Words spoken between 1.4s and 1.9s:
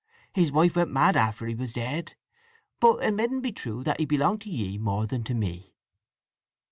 he was